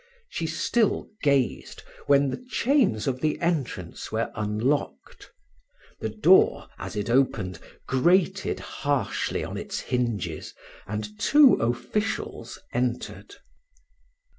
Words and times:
She 0.29 0.47
still 0.47 1.09
gazed, 1.21 1.83
when 2.07 2.29
the 2.31 2.43
chains 2.49 3.05
of 3.05 3.21
the 3.21 3.39
entrance 3.39 4.11
were 4.11 4.31
unlocked. 4.33 5.29
The 5.99 6.09
door, 6.09 6.67
as 6.79 6.95
it 6.95 7.07
opened, 7.07 7.59
grated 7.85 8.59
harshly 8.61 9.43
on 9.43 9.57
its 9.57 9.79
hinges, 9.79 10.55
and 10.87 11.19
two 11.19 11.53
officials 11.61 12.57
entered. 12.73 13.35